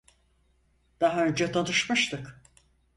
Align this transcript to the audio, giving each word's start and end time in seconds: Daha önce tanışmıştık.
Daha 1.01 1.25
önce 1.25 1.51
tanışmıştık. 1.51 2.41